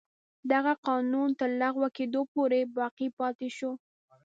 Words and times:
دغه 0.51 0.73
قانون 0.87 1.29
تر 1.39 1.49
لغوه 1.61 1.89
کېدو 1.97 2.21
پورې 2.33 2.59
باقي 2.77 3.07
پاتې 3.19 3.49
شو. 3.57 3.71